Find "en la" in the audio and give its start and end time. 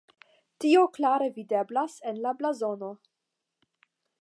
2.13-2.33